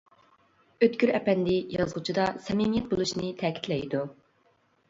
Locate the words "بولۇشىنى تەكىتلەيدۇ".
2.95-4.03